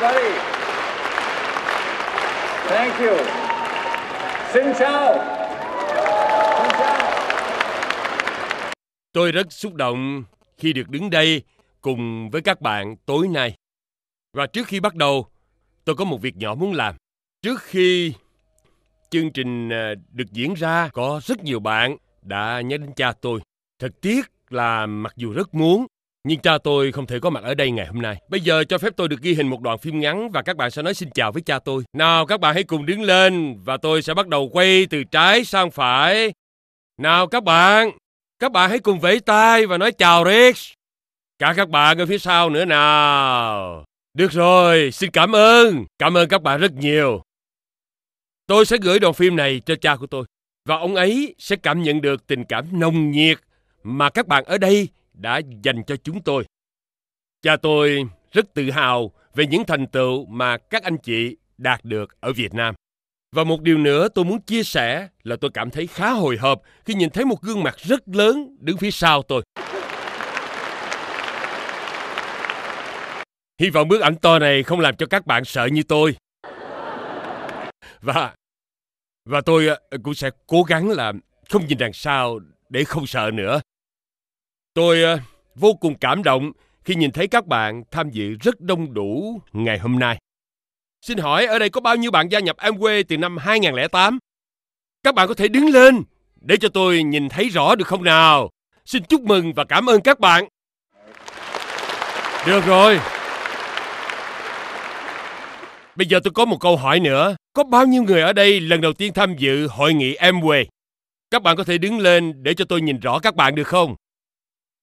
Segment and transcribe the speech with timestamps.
[0.00, 0.38] everybody.
[2.68, 3.16] Thank you.
[4.52, 5.14] Xin chào.
[6.58, 7.12] Xin chào.
[9.12, 10.24] Tôi rất xúc động
[10.58, 11.42] khi được đứng đây
[11.80, 13.54] cùng với các bạn tối nay.
[14.32, 15.26] Và trước khi bắt đầu,
[15.84, 16.94] tôi có một việc nhỏ muốn làm.
[17.42, 18.12] Trước khi
[19.10, 23.40] chương trình à, được diễn ra, có rất nhiều bạn đã nhớ đến cha tôi.
[23.78, 25.86] Thật tiếc là mặc dù rất muốn,
[26.28, 28.16] nhưng cha tôi không thể có mặt ở đây ngày hôm nay.
[28.28, 30.70] Bây giờ cho phép tôi được ghi hình một đoạn phim ngắn và các bạn
[30.70, 31.82] sẽ nói xin chào với cha tôi.
[31.92, 35.44] Nào các bạn hãy cùng đứng lên và tôi sẽ bắt đầu quay từ trái
[35.44, 36.32] sang phải.
[36.98, 37.90] Nào các bạn,
[38.38, 40.72] các bạn hãy cùng vẫy tay và nói chào Rex.
[41.38, 43.84] Cả các bạn ở phía sau nữa nào.
[44.14, 45.84] Được rồi, xin cảm ơn.
[45.98, 47.22] Cảm ơn các bạn rất nhiều.
[48.46, 50.24] Tôi sẽ gửi đoạn phim này cho cha của tôi.
[50.68, 53.38] Và ông ấy sẽ cảm nhận được tình cảm nồng nhiệt
[53.82, 56.44] mà các bạn ở đây đã dành cho chúng tôi.
[57.42, 62.20] Cha tôi rất tự hào về những thành tựu mà các anh chị đạt được
[62.20, 62.74] ở Việt Nam.
[63.32, 66.62] Và một điều nữa tôi muốn chia sẻ là tôi cảm thấy khá hồi hộp
[66.84, 69.42] khi nhìn thấy một gương mặt rất lớn đứng phía sau tôi.
[73.60, 76.16] Hy vọng bức ảnh to này không làm cho các bạn sợ như tôi.
[78.00, 78.34] Và
[79.24, 81.12] và tôi ờ, cũng sẽ cố gắng là
[81.50, 83.60] không nhìn đằng sau để không sợ nữa.
[84.78, 85.18] Tôi ờ,
[85.54, 86.52] vô cùng cảm động
[86.84, 90.18] khi nhìn thấy các bạn tham dự rất đông đủ ngày hôm nay.
[91.02, 94.18] Xin hỏi ở đây có bao nhiêu bạn gia nhập Amway từ năm 2008?
[95.02, 96.02] Các bạn có thể đứng lên
[96.40, 98.50] để cho tôi nhìn thấy rõ được không nào?
[98.84, 100.48] Xin chúc mừng và cảm ơn các bạn.
[102.46, 103.00] Được rồi.
[105.96, 107.36] Bây giờ tôi có một câu hỏi nữa.
[107.52, 110.64] Có bao nhiêu người ở đây lần đầu tiên tham dự hội nghị Amway?
[111.30, 113.94] Các bạn có thể đứng lên để cho tôi nhìn rõ các bạn được không?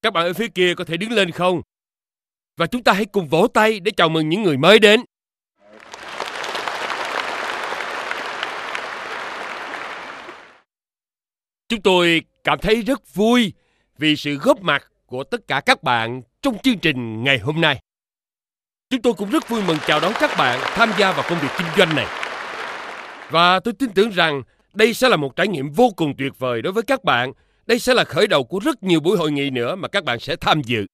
[0.06, 1.62] Các bạn ở phía kia có thể đứng lên không?
[2.58, 5.02] Và chúng ta hãy cùng vỗ tay để chào mừng những người mới đến.
[11.70, 13.54] Chúng tôi cảm thấy rất vui
[13.98, 17.80] vì sự góp mặt của tất cả các bạn trong chương trình ngày hôm nay.
[18.90, 21.52] Chúng tôi cũng rất vui mừng chào đón các bạn tham gia vào công việc
[21.58, 22.08] kinh doanh này.
[23.30, 24.42] Và tôi tin tưởng rằng
[24.74, 27.32] đây sẽ là một trải nghiệm vô cùng tuyệt vời đối với các bạn.
[27.68, 30.20] Đây sẽ là khởi đầu của rất nhiều buổi hội nghị nữa mà các bạn
[30.20, 30.86] sẽ tham dự.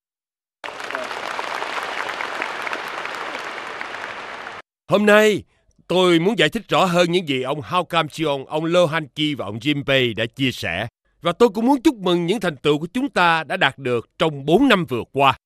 [4.87, 5.43] Hôm nay,
[5.87, 9.07] tôi muốn giải thích rõ hơn những gì ông Hao Kam Cheong, ông Lo Han
[9.07, 10.87] Ki và ông Jim Pei đã chia sẻ.
[11.21, 14.09] Và tôi cũng muốn chúc mừng những thành tựu của chúng ta đã đạt được
[14.19, 15.37] trong 4 năm vừa qua.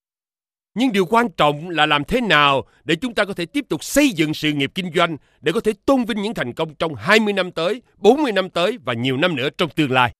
[0.75, 3.83] Nhưng điều quan trọng là làm thế nào để chúng ta có thể tiếp tục
[3.83, 6.95] xây dựng sự nghiệp kinh doanh để có thể tôn vinh những thành công trong
[6.95, 10.11] 20 năm tới, 40 năm tới và nhiều năm nữa trong tương lai.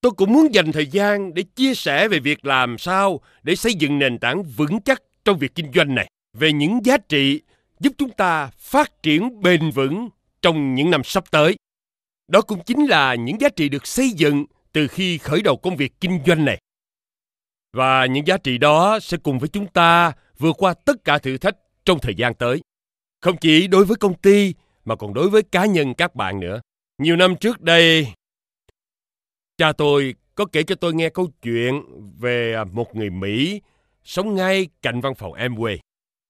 [0.00, 3.74] Tôi cũng muốn dành thời gian để chia sẻ về việc làm sao để xây
[3.74, 7.40] dựng nền tảng vững chắc trong việc kinh doanh này, về những giá trị
[7.80, 10.08] giúp chúng ta phát triển bền vững
[10.42, 11.56] trong những năm sắp tới.
[12.28, 15.76] Đó cũng chính là những giá trị được xây dựng từ khi khởi đầu công
[15.76, 16.58] việc kinh doanh này.
[17.72, 21.38] Và những giá trị đó sẽ cùng với chúng ta vượt qua tất cả thử
[21.38, 22.60] thách trong thời gian tới.
[23.20, 24.54] Không chỉ đối với công ty
[24.84, 26.60] mà còn đối với cá nhân các bạn nữa.
[27.02, 28.12] Nhiều năm trước đây,
[29.58, 31.82] cha tôi có kể cho tôi nghe câu chuyện
[32.18, 33.60] về à, một người Mỹ
[34.04, 35.78] sống ngay cạnh văn phòng Amway.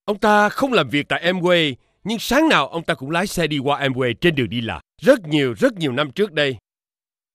[0.05, 1.75] Ông ta không làm việc tại Amway,
[2.05, 4.81] nhưng sáng nào ông ta cũng lái xe đi qua Amway trên đường đi làm.
[5.03, 6.57] Rất nhiều, rất nhiều năm trước đây.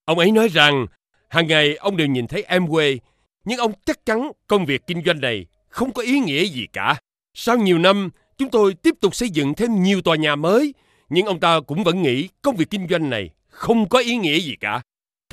[0.05, 0.85] Ông ấy nói rằng,
[1.29, 2.97] hàng ngày ông đều nhìn thấy Amway
[3.45, 6.95] nhưng ông chắc chắn công việc kinh doanh này không có ý nghĩa gì cả.
[7.33, 10.73] Sau nhiều năm, chúng tôi tiếp tục xây dựng thêm nhiều tòa nhà mới,
[11.09, 14.39] nhưng ông ta cũng vẫn nghĩ công việc kinh doanh này không có ý nghĩa
[14.39, 14.81] gì cả.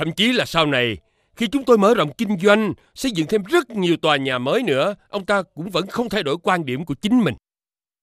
[0.01, 0.99] Thậm chí là sau này,
[1.37, 4.63] khi chúng tôi mở rộng kinh doanh, xây dựng thêm rất nhiều tòa nhà mới
[4.63, 7.35] nữa, ông ta cũng vẫn không thay đổi quan điểm của chính mình.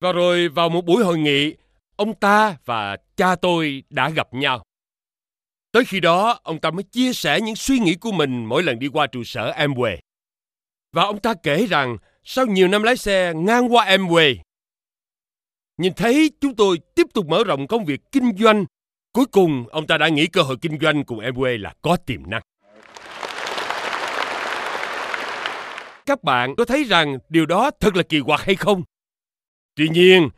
[0.02, 1.56] Và rồi vào một buổi hội nghị,
[1.96, 4.64] ông ta và cha tôi đã gặp nhau.
[5.72, 8.80] Tới khi đó, ông ta mới chia sẻ những suy nghĩ của mình mỗi lần
[8.80, 9.98] đi qua trụ sở Amway.
[10.94, 14.36] Và ông ta kể rằng sau nhiều năm lái xe ngang qua Amway,
[15.78, 18.66] nhìn thấy chúng tôi tiếp tục mở rộng công việc kinh doanh.
[19.18, 22.30] Cuối cùng, ông ta đã nghĩ cơ hội kinh doanh cùng Amway là có tiềm
[22.30, 22.42] năng.
[26.06, 28.84] Các bạn có thấy rằng điều đó thật là kỳ quặc hay không?
[29.76, 30.30] Tuy nhiên,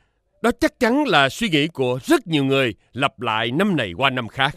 [0.42, 4.10] đó chắc chắn là suy nghĩ của rất nhiều người lặp lại năm này qua
[4.10, 4.56] năm khác.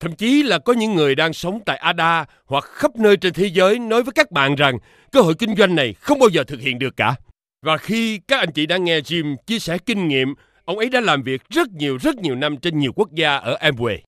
[0.00, 3.46] Thậm chí là có những người đang sống tại Ada hoặc khắp nơi trên thế
[3.46, 4.78] giới nói với các bạn rằng
[5.12, 7.14] cơ hội kinh doanh này không bao giờ thực hiện được cả.
[7.62, 10.34] Và khi các anh chị đã nghe Jim chia sẻ kinh nghiệm,
[10.70, 13.58] ông ấy đã làm việc rất nhiều rất nhiều năm trên nhiều quốc gia ở
[13.60, 13.98] Amway.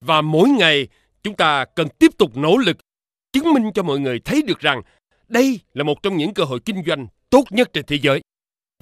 [0.00, 0.88] Và mỗi ngày
[1.22, 2.76] chúng ta cần tiếp tục nỗ lực
[3.32, 4.82] chứng minh cho mọi người thấy được rằng
[5.28, 8.20] đây là một trong những cơ hội kinh doanh tốt nhất trên thế giới.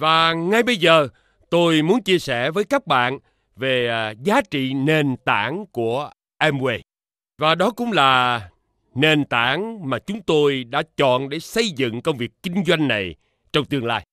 [0.00, 1.08] Và ngay bây giờ,
[1.50, 3.18] tôi muốn chia sẻ với các bạn
[3.56, 6.10] về à, giá trị nền tảng của
[6.42, 6.80] Amway.
[7.38, 8.48] Và đó cũng là
[8.94, 13.14] nền tảng mà chúng tôi đã chọn để xây dựng công việc kinh doanh này
[13.52, 14.04] trong tương lai.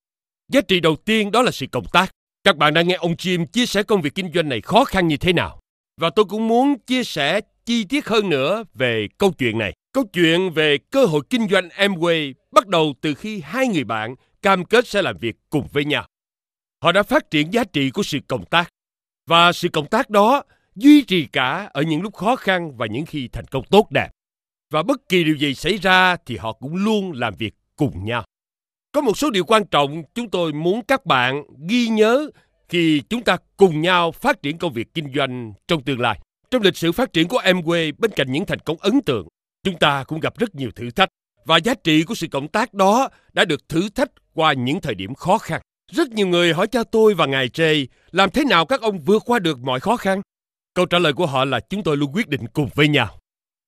[0.52, 2.12] Giá trị đầu tiên đó là sự cộng tác.
[2.48, 5.08] Các bạn đã nghe ông Jim chia sẻ công việc kinh doanh này khó khăn
[5.08, 5.60] như thế nào.
[6.02, 9.74] Và tôi cũng muốn chia sẻ chi tiết hơn nữa về câu chuyện này.
[9.94, 14.16] Câu chuyện về cơ hội kinh doanh Amway bắt đầu từ khi hai người bạn
[14.42, 16.08] cam kết sẽ làm việc cùng với nhau.
[16.84, 18.70] Họ đã phát triển giá trị của sự cộng tác.
[19.30, 20.44] Và sự cộng tác đó
[20.76, 24.10] duy trì cả ở những lúc khó khăn và những khi thành công tốt đẹp.
[24.72, 28.24] Và bất kỳ điều gì xảy ra thì họ cũng luôn làm việc cùng nhau.
[28.98, 32.30] Có một số điều quan trọng chúng tôi muốn các bạn ghi nhớ
[32.70, 36.20] khi chúng ta cùng nhau phát triển công việc kinh doanh trong tương lai.
[36.52, 39.28] Trong lịch sử phát triển của Amway, bên cạnh những thành công ấn tượng,
[39.64, 41.10] chúng ta cũng gặp rất nhiều thử thách
[41.46, 44.96] và giá trị của sự cộng tác đó đã được thử thách qua những thời
[44.96, 45.62] điểm khó khăn.
[45.92, 49.24] Rất nhiều người hỏi cha tôi và ngài Jay làm thế nào các ông vượt
[49.26, 50.22] qua được mọi khó khăn.
[50.74, 53.20] Câu trả lời của họ là chúng tôi luôn quyết định cùng với nhau.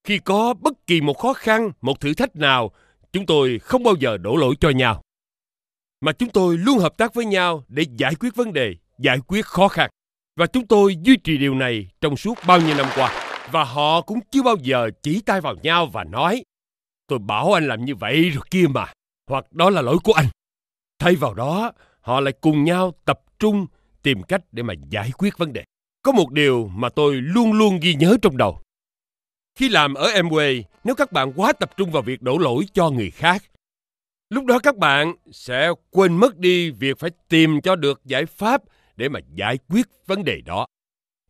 [0.03, 2.71] Khi có bất kỳ một khó khăn, một thử thách nào,
[3.13, 5.01] chúng tôi không bao giờ đổ lỗi cho nhau.
[6.01, 9.45] Mà chúng tôi luôn hợp tác với nhau để giải quyết vấn đề, giải quyết
[9.45, 9.89] khó khăn.
[10.35, 13.25] Và chúng tôi duy trì điều này trong suốt bao nhiêu năm qua.
[13.51, 16.43] Và họ cũng chưa bao giờ chỉ tay vào nhau và nói
[17.07, 18.85] Tôi bảo anh làm như vậy rồi kia mà.
[19.29, 20.25] Hoặc đó là lỗi của anh.
[20.99, 23.67] Thay vào đó, họ lại cùng nhau tập trung
[24.03, 25.63] tìm cách để mà giải quyết vấn đề.
[26.03, 28.61] Có một điều mà tôi luôn luôn ghi nhớ trong đầu.
[29.55, 32.89] Khi làm ở Amway, nếu các bạn quá tập trung vào việc đổ lỗi cho
[32.89, 33.43] người khác,
[34.29, 38.61] lúc đó các bạn sẽ quên mất đi việc phải tìm cho được giải pháp
[38.95, 40.65] để mà giải quyết vấn đề đó.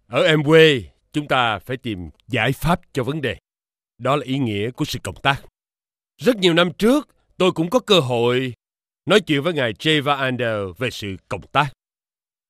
[0.08, 3.38] Ở em quê chúng ta phải tìm giải pháp cho vấn đề.
[3.98, 5.44] Đó là ý nghĩa của sự cộng tác.
[6.22, 8.54] Rất nhiều năm trước, tôi cũng có cơ hội
[9.06, 11.74] nói chuyện với ngài Jay Vander về sự cộng tác.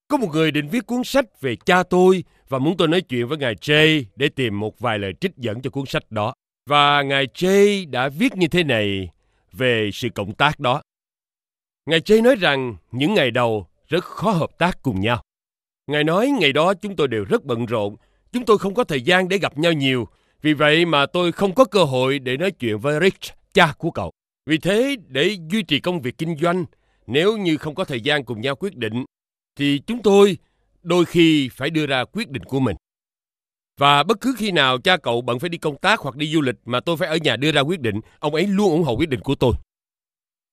[0.08, 3.28] Có một người định viết cuốn sách về cha tôi và muốn tôi nói chuyện
[3.28, 6.34] với ngài Jay để tìm một vài lời trích dẫn cho cuốn sách đó.
[6.70, 9.10] Và ngài Jay đã viết như thế này
[9.52, 10.82] về sự cộng tác đó.
[11.86, 15.24] Ngài Jay nói rằng những ngày đầu rất khó hợp tác cùng nhau.
[15.88, 17.96] Ngài nói ngày đó chúng tôi đều rất bận rộn,
[18.32, 20.08] chúng tôi không có thời gian để gặp nhau nhiều,
[20.42, 23.92] vì vậy mà tôi không có cơ hội để nói chuyện với Rich, cha của
[23.92, 24.12] cậu.
[24.46, 26.66] Vì thế, để duy trì công việc kinh doanh,
[27.08, 29.06] nếu như không có thời gian cùng nhau quyết định,
[29.56, 30.38] thì chúng tôi
[30.82, 32.76] đôi khi phải đưa ra quyết định của mình.
[33.80, 36.42] Và bất cứ khi nào cha cậu bận phải đi công tác hoặc đi du
[36.42, 38.94] lịch mà tôi phải ở nhà đưa ra quyết định, ông ấy luôn ủng hộ
[38.94, 39.54] quyết định của tôi.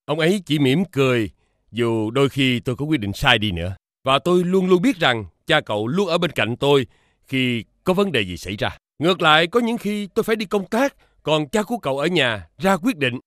[0.04, 1.30] Ông ấy chỉ mỉm cười,
[1.72, 3.76] dù đôi khi tôi có quyết định sai đi nữa.
[4.04, 6.86] Và tôi luôn luôn biết rằng cha cậu luôn ở bên cạnh tôi
[7.26, 8.76] khi có vấn đề gì xảy ra.
[8.98, 12.06] Ngược lại, có những khi tôi phải đi công tác, còn cha của cậu ở
[12.06, 13.18] nhà ra quyết định.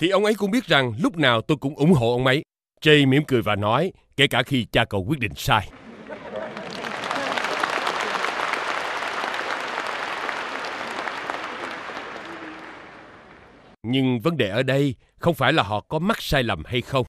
[0.00, 2.42] Thì ông ấy cũng biết rằng lúc nào tôi cũng ủng hộ ông ấy.
[2.82, 5.70] Jay mỉm cười và nói, kể cả khi cha cậu quyết định sai.
[13.82, 17.06] Nhưng vấn đề ở đây không phải là họ có mắc sai lầm hay không,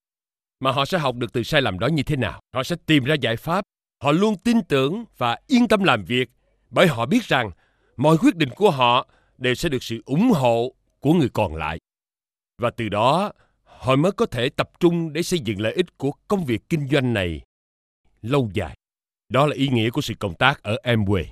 [0.59, 2.39] mà họ sẽ học được từ sai lầm đó như thế nào.
[2.53, 3.63] Họ sẽ tìm ra giải pháp.
[4.03, 6.29] Họ luôn tin tưởng và yên tâm làm việc
[6.69, 7.51] bởi họ biết rằng
[7.97, 9.07] mọi quyết định của họ
[9.37, 11.77] đều sẽ được sự ủng hộ của người còn lại.
[12.61, 13.31] Và từ đó,
[13.63, 16.87] họ mới có thể tập trung để xây dựng lợi ích của công việc kinh
[16.87, 17.41] doanh này
[18.21, 18.77] lâu dài.
[19.29, 21.25] Đó là ý nghĩa của sự cộng tác ở Amway.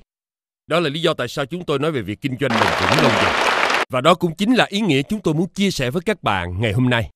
[0.68, 3.04] Đó là lý do tại sao chúng tôi nói về việc kinh doanh bền vững
[3.04, 3.57] lâu dài.
[3.90, 6.62] Và đó cũng chính là ý nghĩa chúng tôi muốn chia sẻ với các bạn
[6.62, 7.10] ngày hôm nay.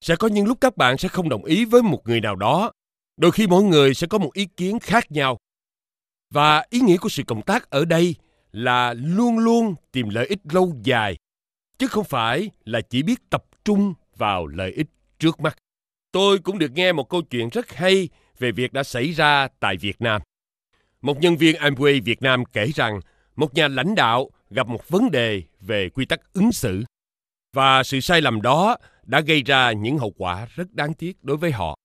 [0.00, 2.72] Sẽ có những lúc các bạn sẽ không đồng ý với một người nào đó.
[3.16, 5.38] Đôi khi mỗi người sẽ có một ý kiến khác nhau.
[6.30, 8.14] Và ý nghĩa của sự cộng tác ở đây
[8.52, 11.16] là luôn luôn tìm lợi ích lâu dài,
[11.78, 14.86] chứ không phải là chỉ biết tập trung vào lợi ích
[15.18, 15.56] trước mắt.
[16.12, 19.76] Tôi cũng được nghe một câu chuyện rất hay về việc đã xảy ra tại
[19.76, 20.20] Việt Nam.
[21.02, 23.00] Một nhân viên Amway Việt Nam kể rằng
[23.36, 26.84] một nhà lãnh đạo gặp một vấn đề về quy tắc ứng xử
[27.54, 31.36] và sự sai lầm đó đã gây ra những hậu quả rất đáng tiếc đối
[31.36, 31.76] với họ.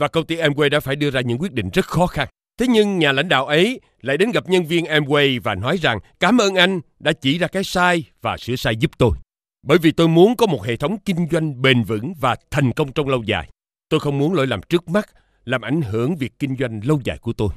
[0.00, 2.28] Và công ty Amway đã phải đưa ra những quyết định rất khó khăn.
[2.58, 5.98] Thế nhưng nhà lãnh đạo ấy lại đến gặp nhân viên Amway và nói rằng,
[6.20, 9.10] cảm ơn anh đã chỉ ra cái sai và sửa sai giúp tôi.
[9.62, 12.92] Bởi vì tôi muốn có một hệ thống kinh doanh bền vững và thành công
[12.92, 13.48] trong lâu dài.
[13.88, 15.08] Tôi không muốn lỗi lầm trước mắt
[15.44, 17.48] làm ảnh hưởng việc kinh doanh lâu dài của tôi.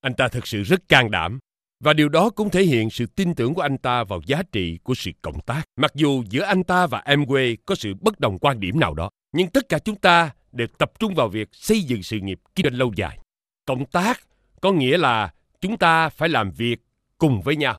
[0.00, 1.38] Anh ta thực sự rất can đảm
[1.80, 4.78] và điều đó cũng thể hiện sự tin tưởng của anh ta vào giá trị
[4.82, 5.62] của sự cộng tác.
[5.76, 9.10] Mặc dù giữa anh ta và Amway có sự bất đồng quan điểm nào đó,
[9.32, 12.64] nhưng tất cả chúng ta đều tập trung vào việc xây dựng sự nghiệp kinh
[12.64, 13.18] doanh lâu dài.
[13.66, 14.20] Cộng tác
[14.60, 16.76] có nghĩa là chúng ta phải làm việc
[17.18, 17.78] cùng với nhau.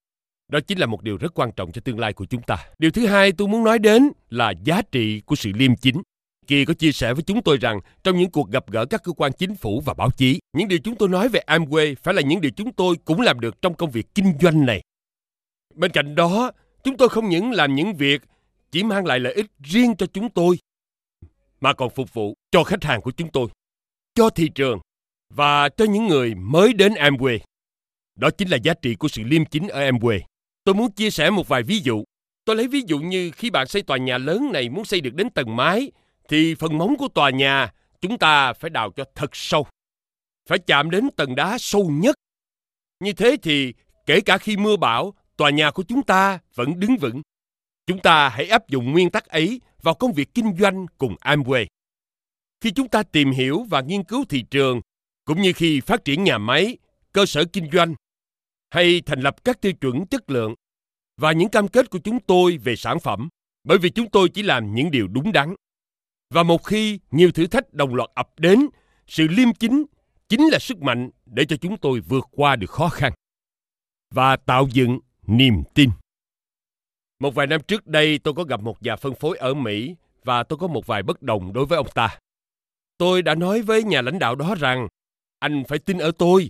[0.51, 2.57] Đó chính là một điều rất quan trọng cho tương lai của chúng ta.
[2.79, 6.01] Điều thứ hai tôi muốn nói đến là giá trị của sự liêm chính.
[6.47, 9.11] Kỳ có chia sẻ với chúng tôi rằng trong những cuộc gặp gỡ các cơ
[9.11, 12.21] quan chính phủ và báo chí, những điều chúng tôi nói về Amway phải là
[12.21, 14.81] những điều chúng tôi cũng làm được trong công việc kinh doanh này.
[15.75, 16.51] Bên cạnh đó,
[16.83, 18.21] chúng tôi không những làm những việc
[18.71, 20.57] chỉ mang lại lợi ích riêng cho chúng tôi,
[21.61, 23.47] mà còn phục vụ cho khách hàng của chúng tôi,
[24.15, 24.79] cho thị trường
[25.33, 27.39] và cho những người mới đến Amway.
[28.15, 30.19] Đó chính là giá trị của sự liêm chính ở Amway.
[30.63, 32.03] Tôi muốn chia sẻ một vài ví dụ.
[32.45, 35.13] Tôi lấy ví dụ như khi bạn xây tòa nhà lớn này muốn xây được
[35.13, 35.91] đến tầng mái,
[36.29, 39.67] thì phần móng của tòa nhà chúng ta phải đào cho thật sâu.
[40.49, 42.15] Phải chạm đến tầng đá sâu nhất.
[42.99, 43.73] Như thế thì
[44.05, 47.21] kể cả khi mưa bão, tòa nhà của chúng ta vẫn đứng vững.
[47.87, 51.65] Chúng ta hãy áp dụng nguyên tắc ấy vào công việc kinh doanh cùng Amway.
[52.61, 54.81] Khi chúng ta tìm hiểu và nghiên cứu thị trường,
[55.25, 56.77] cũng như khi phát triển nhà máy,
[57.13, 57.95] cơ sở kinh doanh
[58.69, 60.55] hay thành lập các tiêu chuẩn chất lượng
[61.17, 63.29] và những cam kết của chúng tôi về sản phẩm,
[63.63, 65.55] bởi vì chúng tôi chỉ làm những điều đúng đắn.
[66.29, 68.67] Và một khi nhiều thử thách đồng loạt ập đến,
[69.07, 69.85] sự liêm chính
[70.29, 73.13] chính là sức mạnh để cho chúng tôi vượt qua được khó khăn
[74.11, 75.89] và tạo dựng niềm tin.
[77.19, 80.43] Một vài năm trước đây tôi có gặp một nhà phân phối ở Mỹ và
[80.43, 82.19] tôi có một vài bất đồng đối với ông ta.
[82.97, 84.87] Tôi đã nói với nhà lãnh đạo đó rằng
[85.39, 86.49] anh phải tin ở tôi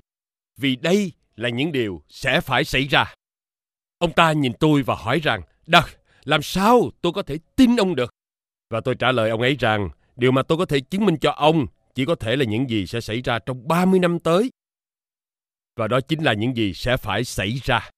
[0.58, 3.14] vì đây là những điều sẽ phải xảy ra.
[3.98, 7.96] Ông ta nhìn tôi và hỏi rằng, Đắc, làm sao tôi có thể tin ông
[7.96, 8.14] được?
[8.70, 11.32] Và tôi trả lời ông ấy rằng, điều mà tôi có thể chứng minh cho
[11.32, 14.50] ông chỉ có thể là những gì sẽ xảy ra trong 30 năm tới.
[15.76, 17.90] Và đó chính là những gì sẽ phải xảy ra.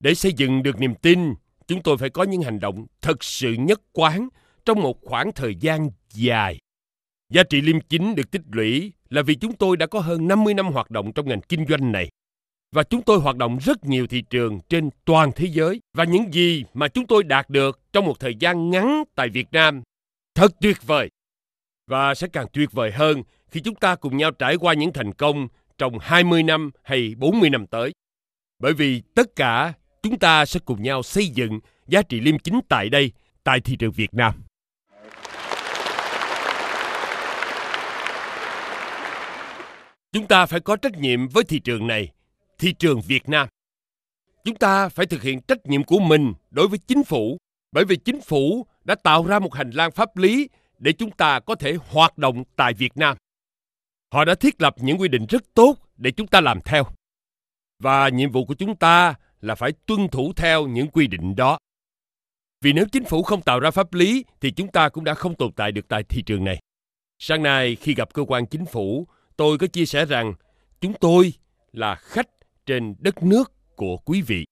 [0.00, 1.34] Để xây dựng được niềm tin,
[1.66, 4.28] chúng tôi phải có những hành động thật sự nhất quán
[4.64, 6.58] trong một khoảng thời gian dài.
[7.28, 10.54] Giá trị liêm chính được tích lũy là vì chúng tôi đã có hơn 50
[10.54, 12.08] năm hoạt động trong ngành kinh doanh này.
[12.74, 15.80] Và chúng tôi hoạt động rất nhiều thị trường trên toàn thế giới.
[15.92, 19.46] Và những gì mà chúng tôi đạt được trong một thời gian ngắn tại Việt
[19.52, 19.82] Nam
[20.34, 21.10] thật tuyệt vời.
[21.86, 25.12] Và sẽ càng tuyệt vời hơn khi chúng ta cùng nhau trải qua những thành
[25.12, 27.92] công trong 20 năm hay 40 năm tới.
[28.58, 32.60] Bởi vì tất cả chúng ta sẽ cùng nhau xây dựng giá trị liêm chính
[32.68, 33.12] tại đây,
[33.44, 34.34] tại thị trường Việt Nam.
[40.12, 42.10] Chúng ta phải có trách nhiệm với thị trường này,
[42.64, 43.48] thị trường Việt Nam.
[44.44, 47.38] Chúng ta phải thực hiện trách nhiệm của mình đối với chính phủ,
[47.72, 51.40] bởi vì chính phủ đã tạo ra một hành lang pháp lý để chúng ta
[51.40, 53.16] có thể hoạt động tại Việt Nam.
[54.12, 56.84] Họ đã thiết lập những quy định rất tốt để chúng ta làm theo.
[57.82, 61.58] Và nhiệm vụ của chúng ta là phải tuân thủ theo những quy định đó.
[62.60, 65.34] Vì nếu chính phủ không tạo ra pháp lý thì chúng ta cũng đã không
[65.34, 66.58] tồn tại được tại thị trường này.
[67.18, 69.06] Sáng nay khi gặp cơ quan chính phủ,
[69.36, 70.34] tôi có chia sẻ rằng
[70.80, 71.32] chúng tôi
[71.72, 72.28] là khách
[72.66, 74.44] trên đất nước của quý vị.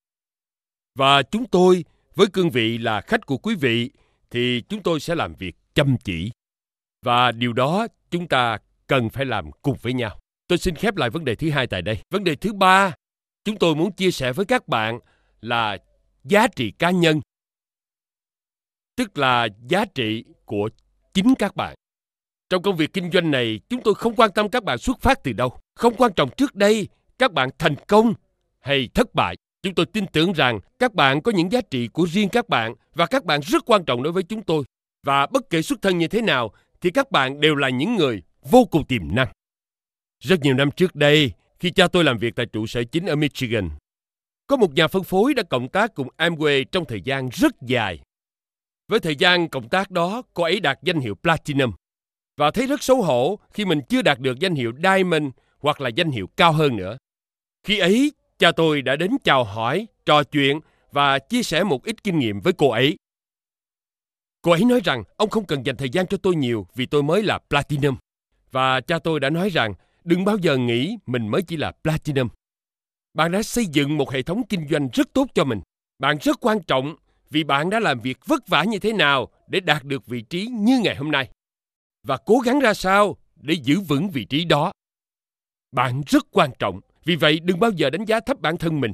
[0.99, 3.91] Và chúng tôi với cương vị là khách của quý vị
[4.31, 6.31] thì chúng tôi sẽ làm việc chăm chỉ.
[7.05, 10.19] Và điều đó chúng ta cần phải làm cùng với nhau.
[10.49, 11.99] Tôi xin khép lại vấn đề thứ hai tại đây.
[12.11, 12.95] Vấn đề thứ ba,
[13.45, 14.99] chúng tôi muốn chia sẻ với các bạn
[15.41, 15.79] là
[16.25, 17.21] giá trị cá nhân.
[18.97, 20.69] Tức là giá trị của
[21.15, 21.75] chính các bạn.
[22.51, 25.19] Trong công việc kinh doanh này, chúng tôi không quan tâm các bạn xuất phát
[25.25, 25.59] từ đâu.
[25.75, 26.89] Không quan trọng trước đây
[27.23, 28.15] các bạn thành công
[28.61, 29.37] hay thất bại.
[29.63, 32.75] Chúng tôi tin tưởng rằng các bạn có những giá trị của riêng các bạn
[32.95, 34.65] và các bạn rất quan trọng đối với chúng tôi.
[35.07, 38.23] Và bất kể xuất thân như thế nào thì các bạn đều là những người
[38.43, 39.29] vô cùng tiềm năng.
[40.21, 43.17] Rất nhiều năm trước đây, khi cha tôi làm việc tại trụ sở chính ở
[43.17, 43.71] Michigan,
[44.47, 48.01] có một nhà phân phối đã cộng tác cùng Amway trong thời gian rất dài.
[48.89, 51.73] Với thời gian cộng tác đó, cô ấy đạt danh hiệu Platinum
[52.37, 55.27] và thấy rất xấu hổ khi mình chưa đạt được danh hiệu Diamond
[55.59, 56.97] hoặc là danh hiệu cao hơn nữa.
[57.65, 60.61] Khi ấy, cha tôi đã đến chào hỏi, trò chuyện
[60.93, 62.97] và chia sẻ một ít kinh nghiệm với cô ấy.
[64.43, 67.03] Cô ấy nói rằng ông không cần dành thời gian cho tôi nhiều vì tôi
[67.03, 67.97] mới là Platinum.
[68.51, 72.29] Và cha tôi đã nói rằng đừng bao giờ nghĩ mình mới chỉ là Platinum.
[73.15, 75.61] Bạn đã xây dựng một hệ thống kinh doanh rất tốt cho mình.
[75.99, 76.97] Bạn rất quan trọng
[77.31, 80.47] vì bạn đã làm việc vất vả như thế nào để đạt được vị trí
[80.47, 81.31] như ngày hôm nay
[82.03, 84.73] và cố gắng ra sao để giữ vững vị trí đó.
[85.73, 88.93] Bạn rất quan trọng, vì vậy đừng bao giờ đánh giá thấp bản thân mình.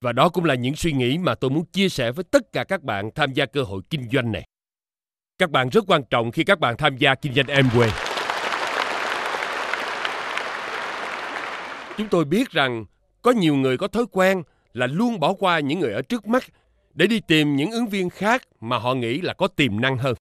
[0.00, 2.64] Và đó cũng là những suy nghĩ mà tôi muốn chia sẻ với tất cả
[2.64, 4.44] các bạn tham gia cơ hội kinh doanh này.
[5.38, 7.90] Các bạn rất quan trọng khi các bạn tham gia kinh doanh Amway.
[11.96, 12.84] Chúng tôi biết rằng
[13.22, 14.42] có nhiều người có thói quen
[14.72, 16.44] là luôn bỏ qua những người ở trước mắt
[16.94, 20.14] để đi tìm những ứng viên khác mà họ nghĩ là có tiềm năng hơn.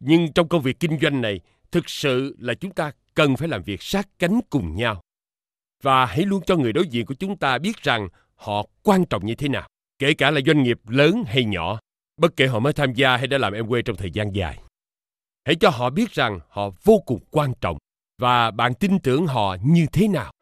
[0.00, 3.62] Nhưng trong công việc kinh doanh này, thực sự là chúng ta cần phải làm
[3.62, 5.00] việc sát cánh cùng nhau.
[5.82, 9.26] Và hãy luôn cho người đối diện của chúng ta biết rằng họ quan trọng
[9.26, 9.68] như thế nào,
[9.98, 11.78] kể cả là doanh nghiệp lớn hay nhỏ,
[12.16, 14.58] bất kể họ mới tham gia hay đã làm em quê trong thời gian dài.
[15.44, 17.78] Hãy cho họ biết rằng họ vô cùng quan trọng
[18.18, 20.32] và bạn tin tưởng họ như thế nào.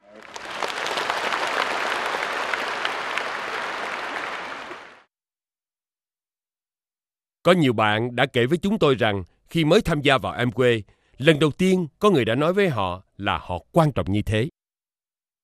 [7.43, 10.51] Có nhiều bạn đã kể với chúng tôi rằng khi mới tham gia vào em
[10.51, 10.83] quê,
[11.19, 14.49] lần đầu tiên có người đã nói với họ là họ quan trọng như thế.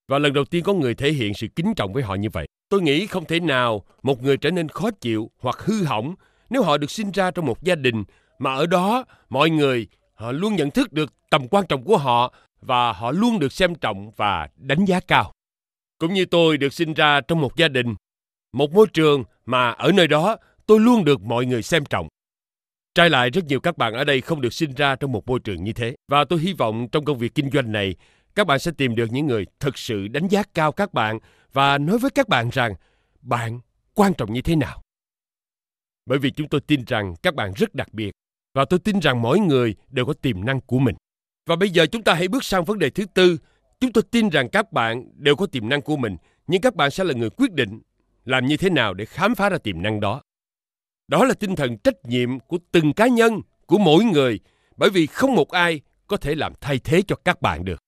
[0.07, 2.47] Và lần đầu tiên có người thể hiện sự kính trọng với họ như vậy.
[2.69, 6.15] Tôi nghĩ không thể nào một người trở nên khó chịu hoặc hư hỏng
[6.49, 8.03] nếu họ được sinh ra trong một gia đình
[8.39, 12.33] mà ở đó mọi người họ luôn nhận thức được tầm quan trọng của họ
[12.61, 15.31] và họ luôn được xem trọng và đánh giá cao.
[15.99, 17.95] Cũng như tôi được sinh ra trong một gia đình,
[18.53, 22.07] một môi trường mà ở nơi đó tôi luôn được mọi người xem trọng.
[22.95, 25.39] Trái lại, rất nhiều các bạn ở đây không được sinh ra trong một môi
[25.39, 25.95] trường như thế.
[26.11, 27.95] Và tôi hy vọng trong công việc kinh doanh này,
[28.35, 31.19] các bạn sẽ tìm được những người thực sự đánh giá cao các bạn
[31.53, 32.73] và nói với các bạn rằng
[33.21, 33.59] bạn
[33.93, 34.81] quan trọng như thế nào.
[36.05, 38.11] Bởi vì chúng tôi tin rằng các bạn rất đặc biệt
[38.53, 40.95] và tôi tin rằng mỗi người đều có tiềm năng của mình.
[41.45, 43.37] Và bây giờ chúng ta hãy bước sang vấn đề thứ tư.
[43.79, 46.91] Chúng tôi tin rằng các bạn đều có tiềm năng của mình, nhưng các bạn
[46.91, 47.81] sẽ là người quyết định
[48.25, 50.21] làm như thế nào để khám phá ra tiềm năng đó.
[51.07, 54.39] Đó là tinh thần trách nhiệm của từng cá nhân, của mỗi người,
[54.77, 57.84] bởi vì không một ai có thể làm thay thế cho các bạn được.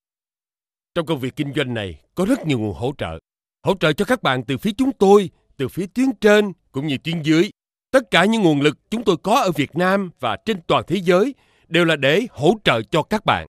[0.97, 3.19] Trong công việc kinh doanh này có rất nhiều nguồn hỗ trợ.
[3.63, 6.97] Hỗ trợ cho các bạn từ phía chúng tôi, từ phía tuyến trên cũng như
[6.97, 7.49] tuyến dưới.
[7.91, 10.95] Tất cả những nguồn lực chúng tôi có ở Việt Nam và trên toàn thế
[10.95, 11.35] giới
[11.67, 13.47] đều là để hỗ trợ cho các bạn.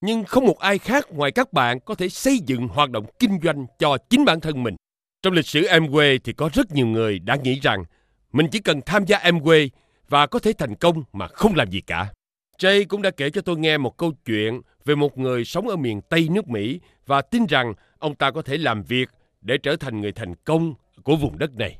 [0.00, 3.38] Nhưng không một ai khác ngoài các bạn có thể xây dựng hoạt động kinh
[3.42, 4.76] doanh cho chính bản thân mình.
[5.22, 7.84] Trong lịch sử Amway thì có rất nhiều người đã nghĩ rằng
[8.32, 9.68] mình chỉ cần tham gia Amway
[10.08, 12.12] và có thể thành công mà không làm gì cả.
[12.58, 15.76] Jay cũng đã kể cho tôi nghe một câu chuyện về một người sống ở
[15.76, 19.08] miền Tây nước Mỹ và tin rằng ông ta có thể làm việc
[19.40, 21.78] để trở thành người thành công của vùng đất này.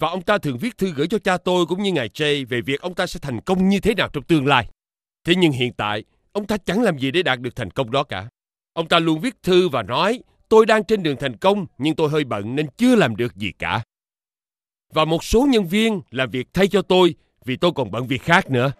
[0.00, 2.60] Và ông ta thường viết thư gửi cho cha tôi cũng như ngài Jay về
[2.60, 4.68] việc ông ta sẽ thành công như thế nào trong tương lai.
[5.24, 8.04] Thế nhưng hiện tại, ông ta chẳng làm gì để đạt được thành công đó
[8.04, 8.28] cả.
[8.72, 12.08] Ông ta luôn viết thư và nói, tôi đang trên đường thành công nhưng tôi
[12.08, 13.82] hơi bận nên chưa làm được gì cả.
[14.92, 18.22] Và một số nhân viên làm việc thay cho tôi vì tôi còn bận việc
[18.22, 18.72] khác nữa.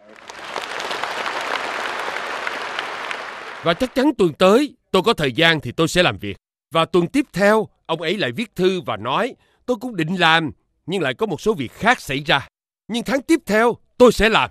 [3.64, 6.36] Và chắc chắn tuần tới tôi có thời gian thì tôi sẽ làm việc.
[6.70, 9.34] Và tuần tiếp theo, ông ấy lại viết thư và nói
[9.66, 10.50] tôi cũng định làm
[10.86, 12.48] nhưng lại có một số việc khác xảy ra.
[12.88, 14.50] Nhưng tháng tiếp theo tôi sẽ làm.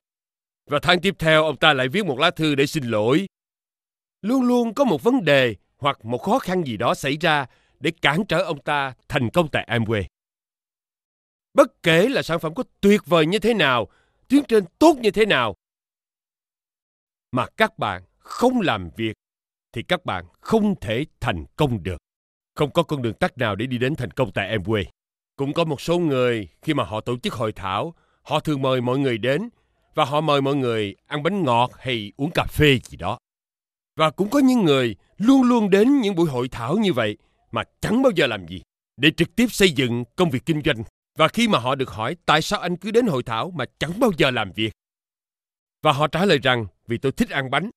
[0.69, 3.27] Và tháng tiếp theo ông ta lại viết một lá thư để xin lỗi.
[4.21, 7.45] Luôn luôn có một vấn đề hoặc một khó khăn gì đó xảy ra
[7.79, 10.03] để cản trở ông ta thành công tại Amway.
[11.53, 13.87] Bất kể là sản phẩm có tuyệt vời như thế nào,
[14.27, 15.55] tuyến trên tốt như thế nào,
[17.31, 19.13] mà các bạn không làm việc
[19.73, 21.97] thì các bạn không thể thành công được.
[22.55, 24.83] Không có con đường tắt nào để đi đến thành công tại Amway.
[25.35, 28.81] Cũng có một số người khi mà họ tổ chức hội thảo, họ thường mời
[28.81, 29.49] mọi người đến
[29.95, 33.17] và họ mời mọi người ăn bánh ngọt hay uống cà phê gì đó.
[33.95, 37.17] Và cũng có những người luôn luôn đến những buổi hội thảo như vậy
[37.51, 38.61] mà chẳng bao giờ làm gì
[38.97, 40.83] để trực tiếp xây dựng công việc kinh doanh.
[41.17, 43.99] Và khi mà họ được hỏi tại sao anh cứ đến hội thảo mà chẳng
[43.99, 44.71] bao giờ làm việc.
[45.81, 47.69] Và họ trả lời rằng vì tôi thích ăn bánh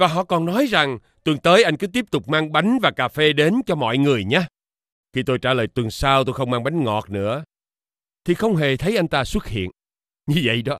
[0.00, 3.08] Và họ còn nói rằng tuần tới anh cứ tiếp tục mang bánh và cà
[3.08, 4.42] phê đến cho mọi người nhé.
[5.12, 7.44] Khi tôi trả lời tuần sau tôi không mang bánh ngọt nữa,
[8.24, 9.70] thì không hề thấy anh ta xuất hiện.
[10.26, 10.78] Như vậy đó.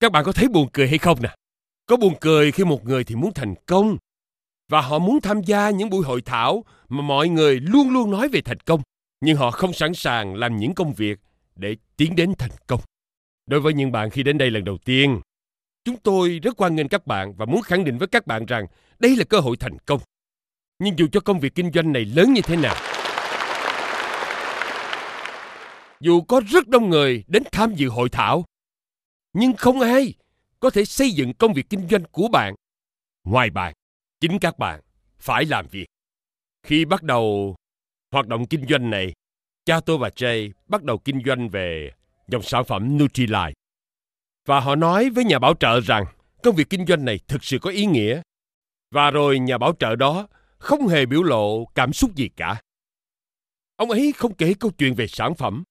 [0.00, 1.34] Các bạn có thấy buồn cười hay không nè?
[1.86, 3.96] Có buồn cười khi một người thì muốn thành công
[4.68, 8.28] và họ muốn tham gia những buổi hội thảo mà mọi người luôn luôn nói
[8.28, 8.82] về thành công,
[9.20, 11.18] nhưng họ không sẵn sàng làm những công việc
[11.56, 12.80] để tiến đến thành công.
[13.46, 15.20] Đối với những bạn khi đến đây lần đầu tiên,
[15.86, 18.66] Chúng tôi rất hoan nghênh các bạn và muốn khẳng định với các bạn rằng
[18.98, 20.00] đây là cơ hội thành công.
[20.78, 22.74] Nhưng dù cho công việc kinh doanh này lớn như thế nào,
[26.00, 28.44] dù có rất đông người đến tham dự hội thảo,
[29.32, 30.14] nhưng không ai
[30.60, 32.54] có thể xây dựng công việc kinh doanh của bạn
[33.24, 33.72] ngoài bạn.
[34.20, 34.80] Chính các bạn
[35.18, 35.86] phải làm việc.
[36.62, 37.54] Khi bắt đầu
[38.12, 39.12] hoạt động kinh doanh này,
[39.64, 41.90] cha tôi và Jay bắt đầu kinh doanh về
[42.28, 43.55] dòng sản phẩm Nutrilite.
[44.46, 46.04] Và họ nói với nhà bảo trợ rằng
[46.42, 48.20] công việc kinh doanh này thực sự có ý nghĩa.
[48.90, 50.28] Và rồi nhà bảo trợ đó
[50.58, 52.60] không hề biểu lộ cảm xúc gì cả.
[53.76, 55.64] Ông ấy không kể câu chuyện về sản phẩm.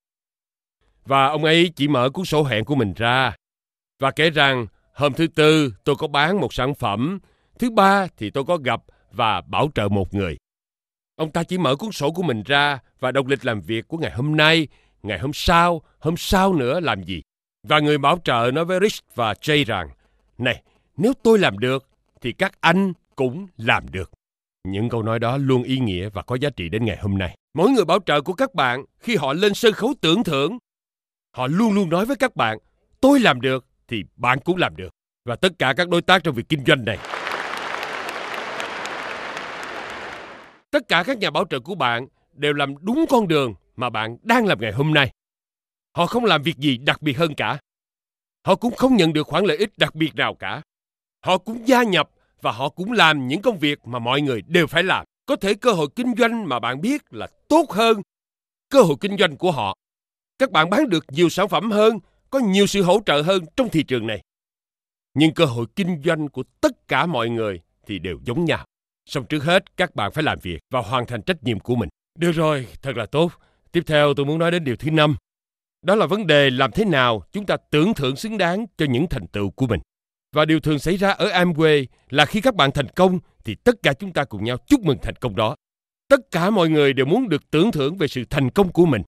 [1.05, 3.35] Và ông ấy chỉ mở cuốn sổ hẹn của mình ra
[3.99, 7.19] và kể rằng hôm thứ tư tôi có bán một sản phẩm,
[7.59, 10.37] thứ ba thì tôi có gặp và bảo trợ một người.
[11.15, 13.97] Ông ta chỉ mở cuốn sổ của mình ra và đọc lịch làm việc của
[13.97, 14.67] ngày hôm nay,
[15.03, 17.21] ngày hôm sau, hôm sau nữa làm gì.
[17.67, 19.89] Và người bảo trợ nói với Rich và Jay rằng,
[20.37, 20.63] Này,
[20.97, 21.87] nếu tôi làm được,
[22.21, 24.11] thì các anh cũng làm được.
[24.63, 27.35] Những câu nói đó luôn ý nghĩa và có giá trị đến ngày hôm nay.
[27.53, 30.57] Mỗi người bảo trợ của các bạn khi họ lên sân khấu tưởng thưởng,
[31.37, 32.57] họ luôn luôn nói với các bạn,
[33.01, 34.89] tôi làm được thì bạn cũng làm được.
[35.25, 36.97] Và tất cả các đối tác trong việc kinh doanh này.
[40.71, 44.17] Tất cả các nhà bảo trợ của bạn đều làm đúng con đường mà bạn
[44.23, 45.11] đang làm ngày hôm nay.
[45.95, 47.59] Họ không làm việc gì đặc biệt hơn cả.
[48.45, 50.61] Họ cũng không nhận được khoản lợi ích đặc biệt nào cả.
[51.25, 52.09] Họ cũng gia nhập
[52.41, 55.05] và họ cũng làm những công việc mà mọi người đều phải làm.
[55.25, 58.01] Có thể cơ hội kinh doanh mà bạn biết là tốt hơn
[58.69, 59.77] cơ hội kinh doanh của họ.
[60.37, 63.69] Các bạn bán được nhiều sản phẩm hơn, có nhiều sự hỗ trợ hơn trong
[63.69, 64.21] thị trường này.
[65.13, 68.65] Nhưng cơ hội kinh doanh của tất cả mọi người thì đều giống nhau.
[69.05, 71.89] Xong trước hết, các bạn phải làm việc và hoàn thành trách nhiệm của mình.
[72.19, 73.31] Được rồi, thật là tốt.
[73.71, 75.15] Tiếp theo tôi muốn nói đến điều thứ năm.
[75.85, 79.07] Đó là vấn đề làm thế nào chúng ta tưởng thưởng xứng đáng cho những
[79.07, 79.79] thành tựu của mình.
[80.35, 83.75] Và điều thường xảy ra ở Amway là khi các bạn thành công thì tất
[83.83, 85.55] cả chúng ta cùng nhau chúc mừng thành công đó.
[86.09, 89.01] Tất cả mọi người đều muốn được tưởng thưởng về sự thành công của mình.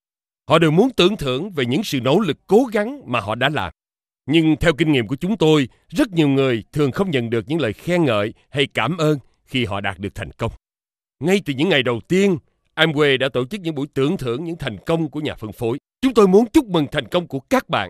[0.50, 3.50] Họ đều muốn tưởng thưởng về những sự nỗ lực cố gắng mà họ đã
[3.50, 3.74] làm.
[4.30, 7.62] Nhưng theo kinh nghiệm của chúng tôi, rất nhiều người thường không nhận được những
[7.62, 10.52] lời khen ngợi hay cảm ơn khi họ đạt được thành công.
[11.20, 12.38] Ngay từ những ngày đầu tiên,
[12.76, 15.78] Amway đã tổ chức những buổi tưởng thưởng những thành công của nhà phân phối.
[16.02, 17.90] Chúng tôi muốn chúc mừng thành công của các bạn.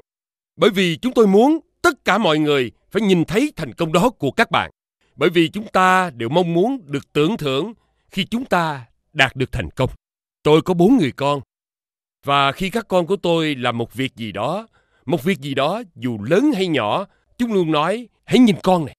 [0.55, 4.09] Bởi vì chúng tôi muốn tất cả mọi người phải nhìn thấy thành công đó
[4.09, 4.71] của các bạn.
[5.15, 7.73] Bởi vì chúng ta đều mong muốn được tưởng thưởng
[8.11, 9.89] khi chúng ta đạt được thành công.
[10.43, 11.41] Tôi có bốn người con.
[12.25, 14.67] Và khi các con của tôi làm một việc gì đó,
[15.05, 17.05] một việc gì đó dù lớn hay nhỏ,
[17.37, 18.95] chúng luôn nói, hãy nhìn con này.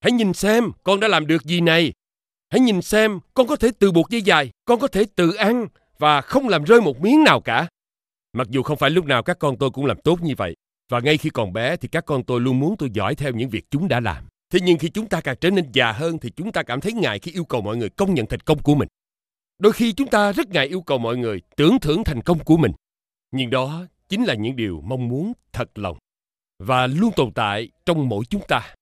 [0.00, 1.92] Hãy nhìn xem con đã làm được gì này.
[2.50, 5.68] Hãy nhìn xem con có thể từ buộc dây dài, con có thể tự ăn
[5.98, 7.68] và không làm rơi một miếng nào cả.
[8.34, 10.54] Mặc dù không phải lúc nào các con tôi cũng làm tốt như vậy,
[10.90, 13.50] và ngay khi còn bé thì các con tôi luôn muốn tôi giỏi theo những
[13.50, 14.24] việc chúng đã làm.
[14.52, 16.92] Thế nhưng khi chúng ta càng trở nên già hơn thì chúng ta cảm thấy
[16.92, 18.88] ngại khi yêu cầu mọi người công nhận thành công của mình.
[19.58, 22.56] Đôi khi chúng ta rất ngại yêu cầu mọi người tưởng thưởng thành công của
[22.56, 22.72] mình.
[23.30, 25.98] Nhưng đó chính là những điều mong muốn thật lòng
[26.58, 28.74] và luôn tồn tại trong mỗi chúng ta.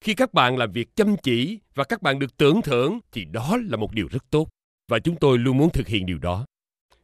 [0.00, 3.56] Khi các bạn làm việc chăm chỉ và các bạn được tưởng thưởng thì đó
[3.68, 4.48] là một điều rất tốt
[4.88, 6.46] và chúng tôi luôn muốn thực hiện điều đó.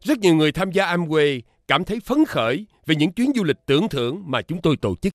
[0.00, 1.40] Rất nhiều người tham gia Amway
[1.72, 4.96] cảm thấy phấn khởi về những chuyến du lịch tưởng thưởng mà chúng tôi tổ
[4.96, 5.12] chức.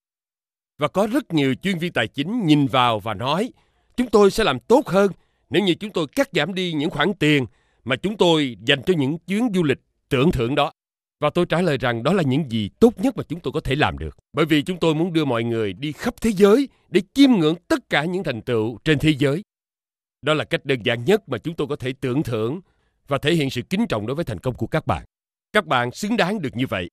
[0.78, 3.52] Và có rất nhiều chuyên viên tài chính nhìn vào và nói,
[3.96, 5.12] chúng tôi sẽ làm tốt hơn
[5.50, 7.46] nếu như chúng tôi cắt giảm đi những khoản tiền
[7.84, 10.72] mà chúng tôi dành cho những chuyến du lịch tưởng thưởng đó.
[11.20, 13.60] Và tôi trả lời rằng đó là những gì tốt nhất mà chúng tôi có
[13.60, 14.16] thể làm được.
[14.32, 17.56] Bởi vì chúng tôi muốn đưa mọi người đi khắp thế giới để chiêm ngưỡng
[17.68, 19.42] tất cả những thành tựu trên thế giới.
[20.22, 22.60] Đó là cách đơn giản nhất mà chúng tôi có thể tưởng thưởng
[23.08, 25.04] và thể hiện sự kính trọng đối với thành công của các bạn.
[25.52, 26.90] Các bạn xứng đáng được như vậy.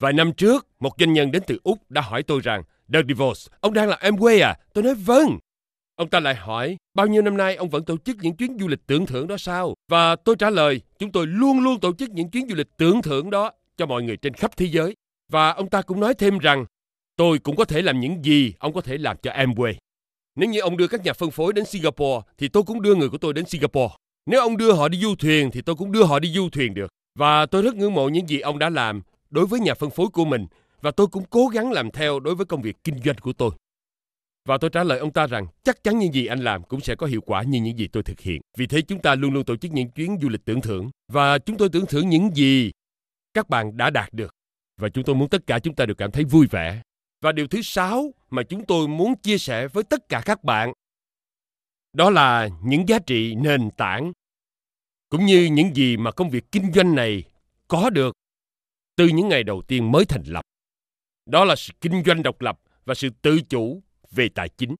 [0.00, 2.62] Vài năm trước, một doanh nhân đến từ Úc đã hỏi tôi rằng,
[2.92, 4.54] the divorce ông đang làm quê à?
[4.72, 5.38] Tôi nói vâng.
[5.96, 8.68] Ông ta lại hỏi, bao nhiêu năm nay ông vẫn tổ chức những chuyến du
[8.68, 9.74] lịch tưởng thưởng đó sao?
[9.88, 13.02] Và tôi trả lời, chúng tôi luôn luôn tổ chức những chuyến du lịch tưởng
[13.02, 14.94] thưởng đó cho mọi người trên khắp thế giới.
[15.32, 16.64] Và ông ta cũng nói thêm rằng,
[17.16, 19.74] tôi cũng có thể làm những gì ông có thể làm cho em quê
[20.36, 23.08] nếu như ông đưa các nhà phân phối đến Singapore, thì tôi cũng đưa người
[23.08, 23.94] của tôi đến Singapore.
[24.26, 26.74] Nếu ông đưa họ đi du thuyền, thì tôi cũng đưa họ đi du thuyền
[26.74, 26.88] được.
[27.18, 30.06] Và tôi rất ngưỡng mộ những gì ông đã làm đối với nhà phân phối
[30.08, 30.46] của mình,
[30.80, 33.50] và tôi cũng cố gắng làm theo đối với công việc kinh doanh của tôi.
[34.48, 36.94] Và tôi trả lời ông ta rằng chắc chắn những gì anh làm cũng sẽ
[36.94, 38.40] có hiệu quả như những gì tôi thực hiện.
[38.56, 41.38] Vì thế chúng ta luôn luôn tổ chức những chuyến du lịch tưởng thưởng và
[41.38, 42.72] chúng tôi tưởng thưởng những gì
[43.34, 44.34] các bạn đã đạt được.
[44.80, 46.82] Và chúng tôi muốn tất cả chúng ta được cảm thấy vui vẻ.
[47.22, 50.72] Và điều thứ sáu mà chúng tôi muốn chia sẻ với tất cả các bạn
[51.94, 54.12] đó là những giá trị nền tảng,
[55.08, 57.22] cũng như những gì mà công việc kinh doanh này
[57.68, 58.16] có được
[58.96, 60.44] từ những ngày đầu tiên mới thành lập.
[61.26, 64.74] Đó là sự kinh doanh độc lập và sự tự chủ về tài chính.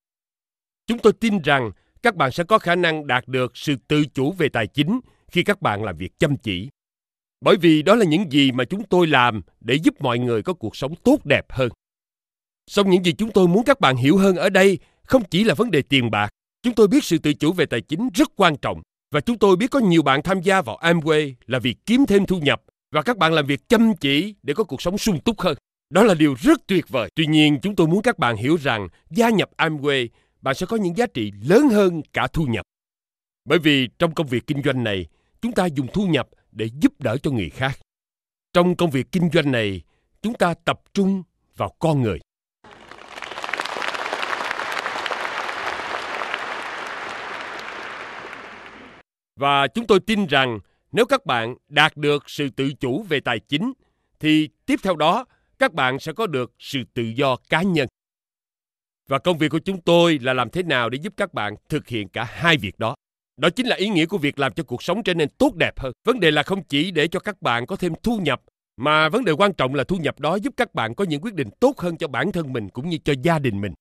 [0.87, 1.71] Chúng tôi tin rằng
[2.03, 5.43] các bạn sẽ có khả năng đạt được sự tự chủ về tài chính khi
[5.43, 6.69] các bạn làm việc chăm chỉ.
[7.41, 10.55] Bởi vì đó là những gì mà chúng tôi làm để giúp mọi người có
[10.55, 11.69] cuộc sống tốt đẹp hơn.
[12.67, 15.55] Song những gì chúng tôi muốn các bạn hiểu hơn ở đây không chỉ là
[15.55, 16.29] vấn đề tiền bạc.
[16.63, 19.57] Chúng tôi biết sự tự chủ về tài chính rất quan trọng và chúng tôi
[19.57, 23.03] biết có nhiều bạn tham gia vào Amway là vì kiếm thêm thu nhập và
[23.03, 25.57] các bạn làm việc chăm chỉ để có cuộc sống sung túc hơn.
[25.91, 27.11] Đó là điều rất tuyệt vời.
[27.15, 30.09] Tuy nhiên, chúng tôi muốn các bạn hiểu rằng gia nhập Amway,
[30.41, 32.67] bạn sẽ có những giá trị lớn hơn cả thu nhập.
[33.45, 35.07] Bởi vì trong công việc kinh doanh này,
[35.43, 37.79] chúng ta dùng thu nhập để giúp đỡ cho người khác.
[38.53, 39.81] Trong công việc kinh doanh này,
[40.23, 41.23] chúng ta tập trung
[41.57, 42.21] vào con người.
[49.37, 50.59] Và chúng tôi tin rằng
[50.93, 53.73] nếu các bạn đạt được sự tự chủ về tài chính
[54.21, 55.25] thì tiếp theo đó
[55.59, 57.89] các bạn sẽ có được sự tự do cá nhân.
[59.09, 61.89] Và công việc của chúng tôi là làm thế nào để giúp các bạn thực
[61.89, 62.95] hiện cả hai việc đó.
[63.37, 65.79] Đó chính là ý nghĩa của việc làm cho cuộc sống trở nên tốt đẹp
[65.79, 65.93] hơn.
[66.05, 68.43] Vấn đề là không chỉ để cho các bạn có thêm thu nhập,
[68.77, 71.35] mà vấn đề quan trọng là thu nhập đó giúp các bạn có những quyết
[71.35, 73.75] định tốt hơn cho bản thân mình cũng như cho gia đình mình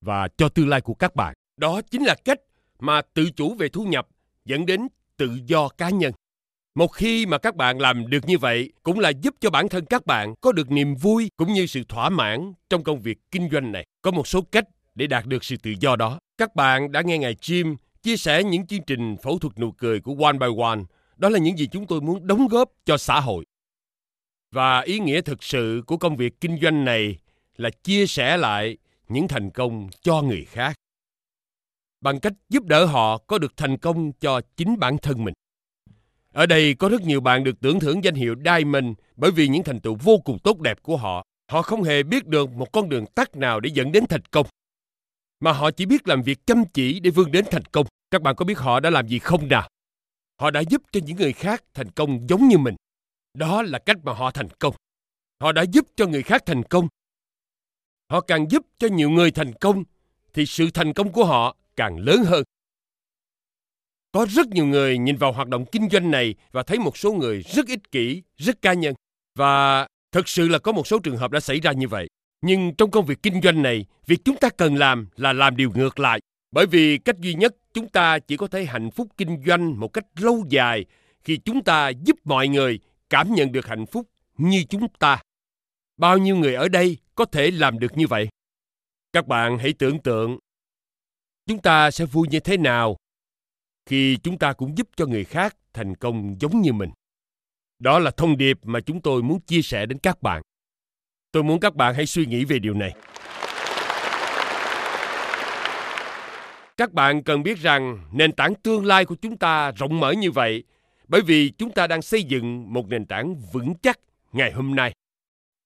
[0.00, 1.34] và cho tương lai của các bạn.
[1.56, 2.40] Đó chính là cách
[2.78, 4.08] mà tự chủ về thu nhập
[4.44, 6.12] dẫn đến tự do cá nhân.
[6.74, 9.84] Một khi mà các bạn làm được như vậy cũng là giúp cho bản thân
[9.84, 13.48] các bạn có được niềm vui cũng như sự thỏa mãn trong công việc kinh
[13.52, 13.86] doanh này.
[14.02, 16.18] Có một số cách để đạt được sự tự do đó.
[16.38, 20.00] Các bạn đã nghe ngài Jim chia sẻ những chương trình phẫu thuật nụ cười
[20.00, 20.80] của One by One.
[21.16, 23.44] Đó là những gì chúng tôi muốn đóng góp cho xã hội.
[24.52, 27.18] Và ý nghĩa thực sự của công việc kinh doanh này
[27.56, 28.76] là chia sẻ lại
[29.08, 30.76] những thành công cho người khác
[32.04, 35.34] bằng cách giúp đỡ họ có được thành công cho chính bản thân mình.
[36.32, 38.86] Ở đây có rất nhiều bạn được tưởng thưởng danh hiệu Diamond
[39.16, 41.24] bởi vì những thành tựu vô cùng tốt đẹp của họ.
[41.52, 44.46] Họ không hề biết được một con đường tắt nào để dẫn đến thành công,
[45.40, 47.86] mà họ chỉ biết làm việc chăm chỉ để vươn đến thành công.
[48.10, 49.68] Các bạn có biết họ đã làm gì không nào?
[50.40, 52.74] Họ đã giúp cho những người khác thành công giống như mình.
[53.34, 54.74] Đó là cách mà họ thành công.
[55.40, 56.88] Họ đã giúp cho người khác thành công.
[58.10, 59.84] Họ càng giúp cho nhiều người thành công
[60.32, 62.44] thì sự thành công của họ càng lớn hơn.
[64.12, 67.12] Có rất nhiều người nhìn vào hoạt động kinh doanh này và thấy một số
[67.12, 68.94] người rất ích kỷ, rất cá nhân.
[69.34, 72.08] Và thực sự là có một số trường hợp đã xảy ra như vậy.
[72.42, 75.70] Nhưng trong công việc kinh doanh này, việc chúng ta cần làm là làm điều
[75.74, 76.20] ngược lại.
[76.52, 79.88] Bởi vì cách duy nhất chúng ta chỉ có thể hạnh phúc kinh doanh một
[79.88, 80.84] cách lâu dài
[81.24, 85.22] khi chúng ta giúp mọi người cảm nhận được hạnh phúc như chúng ta.
[85.96, 88.28] Bao nhiêu người ở đây có thể làm được như vậy?
[89.12, 90.38] Các bạn hãy tưởng tượng
[91.46, 92.96] chúng ta sẽ vui như thế nào
[93.86, 96.90] khi chúng ta cũng giúp cho người khác thành công giống như mình.
[97.78, 100.42] Đó là thông điệp mà chúng tôi muốn chia sẻ đến các bạn.
[101.32, 102.94] Tôi muốn các bạn hãy suy nghĩ về điều này.
[106.76, 110.30] Các bạn cần biết rằng nền tảng tương lai của chúng ta rộng mở như
[110.30, 110.64] vậy
[111.08, 114.00] bởi vì chúng ta đang xây dựng một nền tảng vững chắc
[114.32, 114.92] ngày hôm nay.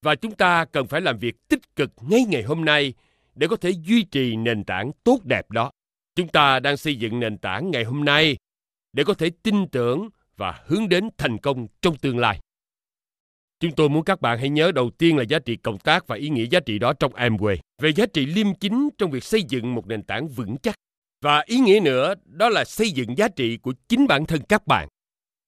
[0.02, 2.94] Và chúng ta cần phải làm việc tích cực ngay ngày hôm nay
[3.38, 5.70] để có thể duy trì nền tảng tốt đẹp đó.
[6.14, 8.36] Chúng ta đang xây dựng nền tảng ngày hôm nay
[8.92, 12.40] để có thể tin tưởng và hướng đến thành công trong tương lai.
[13.60, 16.16] Chúng tôi muốn các bạn hãy nhớ đầu tiên là giá trị cộng tác và
[16.16, 17.56] ý nghĩa giá trị đó trong Amway.
[17.82, 20.74] Về giá trị liêm chính trong việc xây dựng một nền tảng vững chắc.
[21.22, 24.66] Và ý nghĩa nữa, đó là xây dựng giá trị của chính bản thân các
[24.66, 24.88] bạn.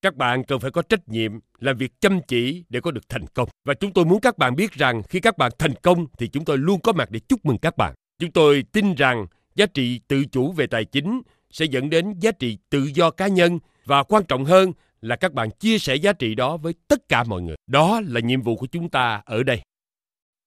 [0.03, 3.27] Các bạn cần phải có trách nhiệm làm việc chăm chỉ để có được thành
[3.35, 3.49] công.
[3.65, 6.45] Và chúng tôi muốn các bạn biết rằng khi các bạn thành công thì chúng
[6.45, 7.95] tôi luôn có mặt để chúc mừng các bạn.
[8.19, 12.31] Chúng tôi tin rằng giá trị tự chủ về tài chính sẽ dẫn đến giá
[12.33, 16.13] trị tự do cá nhân và quan trọng hơn là các bạn chia sẻ giá
[16.13, 17.57] trị đó với tất cả mọi người.
[17.67, 19.61] Đó là nhiệm vụ của chúng ta ở đây.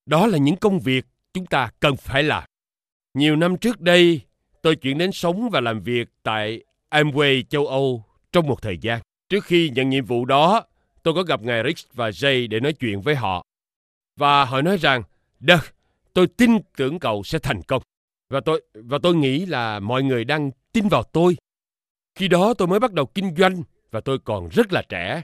[0.05, 2.43] Đó là những công việc chúng ta cần phải làm.
[3.13, 4.21] Nhiều năm trước đây,
[4.61, 9.01] tôi chuyển đến sống và làm việc tại Amway châu Âu trong một thời gian.
[9.33, 10.65] Trước khi nhận nhiệm vụ đó,
[11.03, 13.45] tôi có gặp ngài Rich và Jay để nói chuyện với họ.
[14.15, 15.03] Và họ nói rằng,
[15.39, 15.59] Đợt,
[16.13, 17.81] tôi tin tưởng cậu sẽ thành công.
[18.29, 21.37] Và tôi và tôi nghĩ là mọi người đang tin vào tôi.
[22.15, 25.21] Khi đó tôi mới bắt đầu kinh doanh và tôi còn rất là trẻ.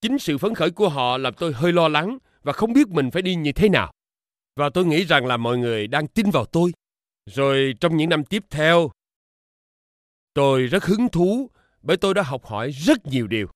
[0.00, 3.10] Chính sự phấn khởi của họ làm tôi hơi lo lắng và không biết mình
[3.10, 3.92] phải đi như thế nào.
[4.56, 6.72] Và tôi nghĩ rằng là mọi người đang tin vào tôi.
[7.30, 8.90] Rồi trong những năm tiếp theo,
[10.34, 11.50] tôi rất hứng thú
[11.84, 13.46] bởi tôi đã học hỏi rất nhiều điều.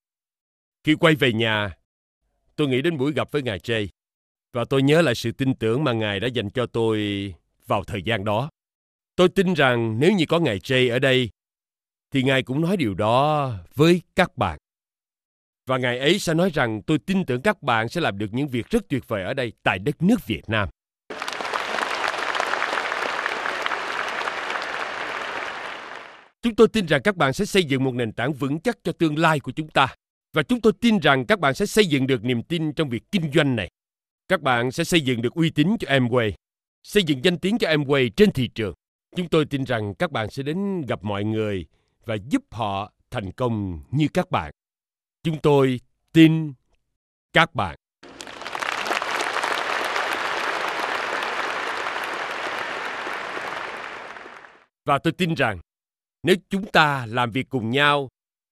[0.85, 1.77] Khi quay về nhà,
[2.57, 3.89] tôi nghĩ đến buổi gặp với ngài Jay
[4.53, 7.35] và tôi nhớ lại sự tin tưởng mà ngài đã dành cho tôi
[7.67, 8.51] vào thời gian đó.
[9.17, 11.31] Tôi tin rằng nếu như có ngài Jay ở đây,
[12.11, 14.59] thì ngài cũng nói điều đó với các bạn.
[15.67, 18.49] Và ngài ấy sẽ nói rằng tôi tin tưởng các bạn sẽ làm được những
[18.49, 20.69] việc rất tuyệt vời ở đây tại đất nước Việt Nam.
[26.43, 28.93] Chúng tôi tin rằng các bạn sẽ xây dựng một nền tảng vững chắc cho
[28.93, 29.95] tương lai của chúng ta.
[30.33, 33.03] Và chúng tôi tin rằng các bạn sẽ xây dựng được niềm tin trong việc
[33.13, 33.71] kinh doanh này.
[34.29, 36.33] Các bạn sẽ xây dựng được uy tín cho Amway,
[36.83, 38.75] xây dựng danh tiếng cho Amway trên thị trường.
[39.17, 41.67] Chúng tôi tin rằng các bạn sẽ đến gặp mọi người
[42.05, 44.53] và giúp họ thành công như các bạn.
[45.23, 45.81] Chúng tôi
[46.13, 46.53] tin
[47.33, 47.77] các bạn.
[54.85, 55.59] Và tôi tin rằng
[56.23, 58.09] nếu chúng ta làm việc cùng nhau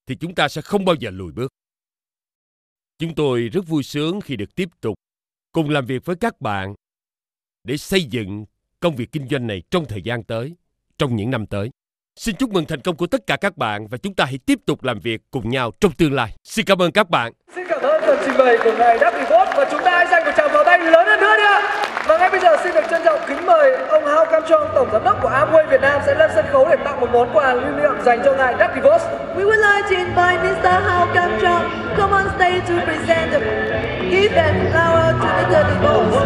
[0.07, 1.53] thì chúng ta sẽ không bao giờ lùi bước.
[2.99, 4.95] Chúng tôi rất vui sướng khi được tiếp tục
[5.53, 6.75] cùng làm việc với các bạn
[7.65, 8.45] để xây dựng
[8.81, 10.55] công việc kinh doanh này trong thời gian tới,
[10.99, 11.71] trong những năm tới.
[12.21, 14.59] Xin chúc mừng thành công của tất cả các bạn và chúng ta hãy tiếp
[14.67, 16.35] tục làm việc cùng nhau trong tương lai.
[16.45, 17.33] Xin cảm ơn các bạn.
[17.55, 20.07] Xin cảm ơn phần trình bày của ngài Đắc Vị Vốt và chúng ta hãy
[20.11, 21.63] dành một tràng pháo tay lớn hơn nữa đi ạ.
[22.09, 24.89] Và ngay bây giờ xin được trân trọng kính mời ông Hao Cam Chong, tổng
[24.93, 27.55] giám đốc của Amway Việt Nam sẽ lên sân khấu để tặng một món quà
[27.55, 29.01] lưu niệm dành cho ngài Đắc Vị Vốt.
[29.37, 30.83] We would like to invite Mr.
[30.87, 33.41] Hao Kam Chong come on stage to present the
[34.11, 35.65] gift and flower to Mr.
[35.71, 36.17] Divorce.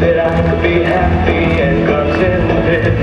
[0.00, 2.94] That I could be happy and contented?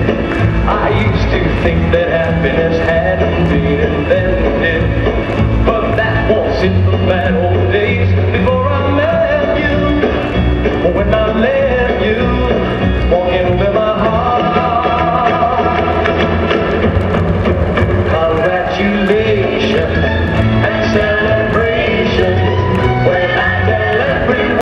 [0.67, 7.37] I used to think that happiness had been invented, but that wasn't the man.